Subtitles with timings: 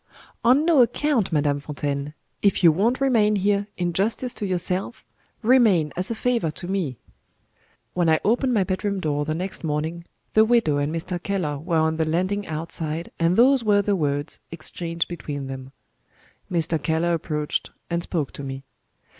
[0.43, 2.15] "On no account, Madame Fontaine.
[2.41, 5.05] If you won't remain here, in justice to yourself,
[5.43, 6.97] remain as a favor to me."
[7.93, 11.21] When I opened my bedroom door the next morning, the widow and Mr.
[11.21, 15.71] Keller were on the landing outside, and those were the words exchanged between them.
[16.51, 16.81] Mr.
[16.81, 18.63] Keller approached, and spoke to me.